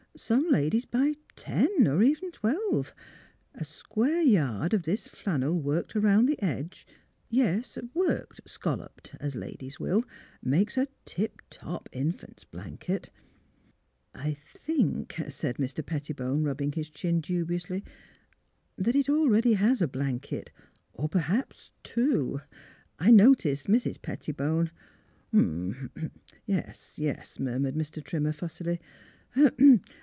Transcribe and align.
Some 0.17 0.49
ladies 0.51 0.83
buy 0.83 1.13
ten, 1.37 1.87
or 1.87 2.03
even 2.03 2.31
twelve. 2.31 2.93
A 3.55 3.63
square 3.63 4.21
yard 4.21 4.73
of 4.73 4.83
this 4.83 5.07
flan 5.07 5.39
nel 5.39 5.53
worked 5.57 5.95
around 5.95 6.25
the 6.25 6.39
edge— 6.43 6.85
yes, 7.29 7.77
worked, 7.93 8.43
scal 8.43 8.79
loped, 8.79 9.15
as 9.21 9.37
ladies 9.37 9.79
will— 9.79 10.03
makes 10.53 10.77
a 10.77 10.89
tip 11.05 11.41
top 11.49 11.87
infant's 11.93 12.43
blanket." 12.43 13.09
''I 14.13 14.33
think, 14.33 15.15
''said 15.29 15.55
Mr. 15.55 15.83
Pettibone, 15.83 16.43
rubbing 16.43 16.73
his 16.73 16.89
chin 16.89 17.21
dubiously, 17.21 17.79
^' 17.81 17.85
that 18.77 18.97
it 18.97 19.07
already 19.07 19.53
has 19.53 19.81
a 19.81 19.87
blanket; 19.87 20.51
or, 20.93 21.07
perhaps, 21.07 21.71
two. 21.83 22.41
I 22.99 23.11
noticed 23.11 23.67
Mrs. 23.67 23.99
Pettibone 24.01 24.71
""Hum! 25.31 25.89
Yes, 26.45 26.99
yes!" 26.99 27.39
murmured 27.39 27.75
Mr. 27.75 28.03
Trimmer, 28.03 28.33
fussily. 28.33 28.81